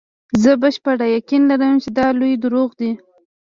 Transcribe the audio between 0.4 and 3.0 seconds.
زه بشپړ یقین لرم چې دا لوی دروغ دي.